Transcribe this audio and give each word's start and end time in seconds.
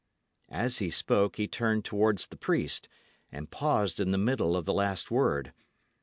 As 0.49 0.79
he 0.79 0.89
spoke, 0.89 1.35
he 1.35 1.47
turned 1.47 1.85
towards 1.85 2.25
the 2.25 2.35
priest, 2.35 2.89
and 3.31 3.51
paused 3.51 3.99
in 3.99 4.09
the 4.09 4.17
middle 4.17 4.55
of 4.57 4.65
the 4.65 4.73
last 4.73 5.11
word. 5.11 5.53